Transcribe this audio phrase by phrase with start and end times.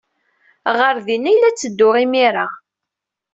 [0.77, 2.47] Ɣer din ay la ttedduɣ imir-a.